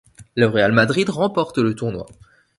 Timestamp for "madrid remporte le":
0.71-1.75